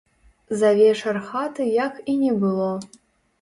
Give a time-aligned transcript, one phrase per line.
[0.61, 2.73] За вечар хаты як і не было.